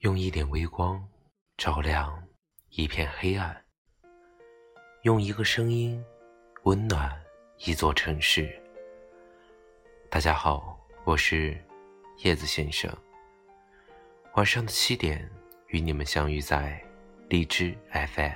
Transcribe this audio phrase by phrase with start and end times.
[0.00, 1.06] 用一点微光
[1.58, 2.26] 照亮
[2.70, 3.54] 一片黑暗，
[5.02, 6.02] 用一个声音
[6.62, 7.22] 温暖
[7.66, 8.50] 一座城市。
[10.08, 11.54] 大家好，我是
[12.24, 12.90] 叶子先生。
[14.36, 15.30] 晚上的七点，
[15.66, 16.82] 与你们相遇在
[17.28, 18.32] 荔枝 FM。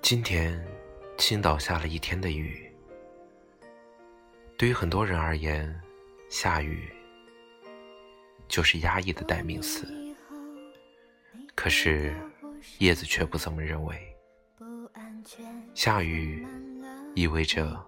[0.00, 0.66] 今天，
[1.18, 2.74] 青岛下了一天的雨。
[4.56, 5.78] 对于很多人而言，
[6.30, 6.90] 下雨
[8.50, 9.88] 就是压抑的代名词。
[11.54, 12.14] 可是
[12.78, 13.96] 叶子却不这么认为。
[15.74, 16.46] 下雨
[17.14, 17.82] 意味着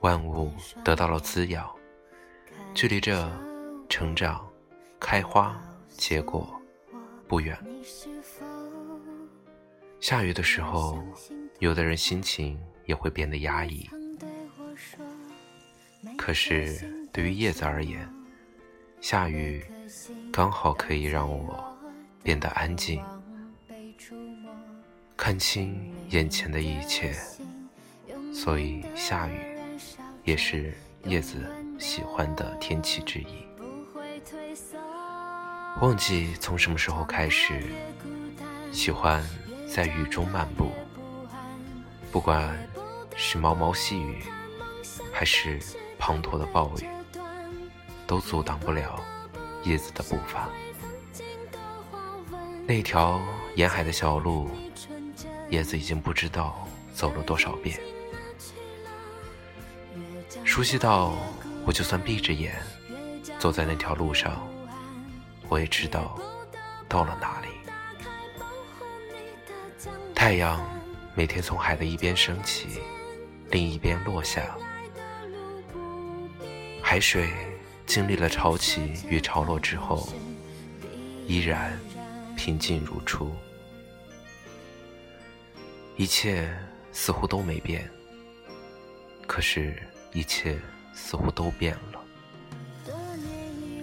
[0.00, 0.52] 万物
[0.84, 1.68] 得到了滋养，
[2.72, 3.30] 距离这
[3.88, 4.48] 成长、
[4.98, 6.48] 开花、结果
[7.28, 7.56] 不远。
[10.00, 11.02] 下雨的时候，
[11.58, 13.88] 有的人心情也会变得压抑。
[16.16, 18.08] 可是，对于叶子而言，
[19.00, 19.64] 下雨
[20.32, 21.64] 刚好可以让我
[22.22, 23.02] 变得安静，
[25.16, 27.14] 看清眼前的一切。
[28.32, 29.56] 所以，下雨
[30.24, 31.44] 也是叶子
[31.78, 33.46] 喜欢的天气之一。
[35.80, 37.62] 忘记从什么时候开始，
[38.72, 39.22] 喜欢
[39.68, 40.72] 在雨中漫步，
[42.10, 42.56] 不管
[43.16, 44.22] 是毛毛细雨，
[45.12, 45.60] 还是。
[45.96, 46.86] 滂沱的暴雨
[48.06, 49.00] 都阻挡不了
[49.64, 50.48] 叶子的步伐。
[52.66, 53.20] 那条
[53.56, 54.50] 沿海的小路，
[55.50, 57.78] 叶子已经不知道走了多少遍，
[60.44, 61.14] 熟悉到
[61.66, 62.54] 我就算闭着眼
[63.38, 64.46] 走在那条路上，
[65.48, 66.18] 我也知道
[66.88, 67.48] 到了哪里。
[70.14, 70.64] 太阳
[71.14, 72.80] 每天从海的一边升起，
[73.50, 74.56] 另一边落下。
[76.80, 77.28] 海水
[77.86, 80.08] 经历了潮起与潮落之后，
[81.26, 81.78] 依然
[82.36, 83.30] 平静如初，
[85.96, 86.52] 一切
[86.92, 87.88] 似乎都没变。
[89.26, 89.80] 可是，
[90.12, 90.58] 一切
[90.92, 92.94] 似乎都变了。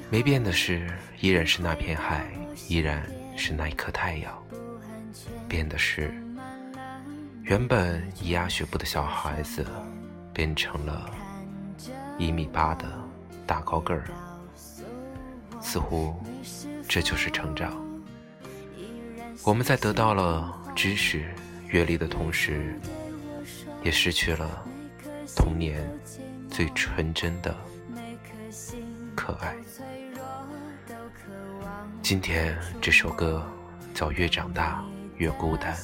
[0.09, 0.87] 没变的是，
[1.19, 2.31] 依然是那片海，
[2.67, 4.37] 依然是那一颗太阳。
[5.47, 6.13] 变的是，
[7.43, 9.65] 原本咿呀学步的小孩子，
[10.33, 11.09] 变成了。
[12.17, 12.85] 一米八的
[13.45, 14.05] 大高个儿，
[15.59, 16.15] 似乎
[16.87, 17.73] 这就是成长。
[19.43, 21.33] 我们在得到了知识、
[21.67, 22.79] 阅历的同时，
[23.83, 24.63] 也失去了
[25.35, 25.83] 童年
[26.49, 27.55] 最纯真的
[29.15, 29.55] 可爱。
[32.01, 33.45] 今天这首歌
[33.93, 34.83] 叫《越长大
[35.17, 35.75] 越孤单》，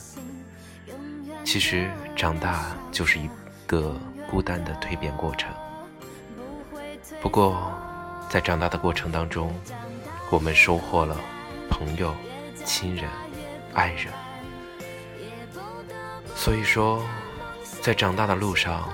[1.43, 3.29] 其实长大就是一
[3.65, 3.95] 个
[4.29, 5.51] 孤单的蜕变过程。
[7.21, 7.71] 不过，
[8.29, 9.53] 在长大的过程当中，
[10.29, 11.17] 我们收获了
[11.69, 12.13] 朋友、
[12.63, 13.09] 亲人、
[13.73, 14.13] 爱人。
[16.35, 17.03] 所以说，
[17.81, 18.87] 在长大的路上，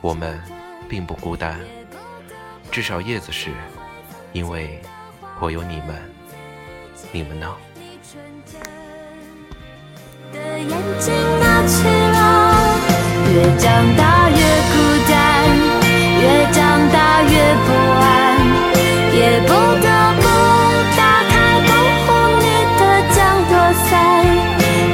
[0.00, 0.40] 我们
[0.88, 1.58] 并不孤单。
[2.70, 3.50] 至少叶子是，
[4.32, 4.80] 因为
[5.40, 5.96] 我有你们。
[7.12, 7.56] 你们呢？
[13.32, 14.39] 越长大越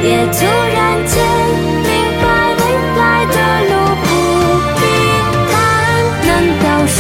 [0.07, 1.15] 也突然间
[1.83, 1.91] 明
[2.23, 2.25] 白
[2.55, 2.61] 未
[2.97, 3.37] 来的
[3.69, 3.73] 路
[4.05, 4.07] 不
[4.79, 4.81] 平
[5.51, 5.55] 坦。
[6.23, 6.31] 难
[6.63, 6.97] 道说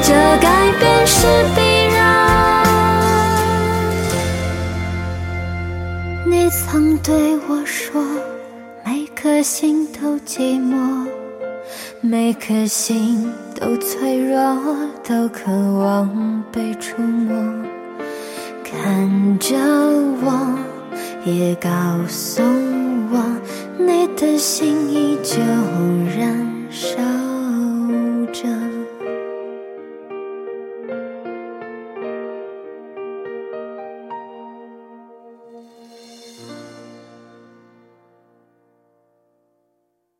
[0.00, 0.08] 这
[0.40, 0.46] 改
[0.78, 1.16] 变是
[1.56, 1.58] 必
[1.92, 1.98] 然？
[6.24, 8.00] 你曾对我说，
[8.84, 10.72] 每颗心都寂寞。
[12.00, 14.36] 每颗心都脆弱，
[15.02, 17.34] 都渴望被触摸。
[18.62, 19.56] 看着
[20.22, 20.28] 我，
[21.24, 21.70] 也告
[22.06, 22.42] 诉
[23.10, 23.24] 我，
[23.78, 25.40] 你的心依旧
[26.18, 26.43] 燃。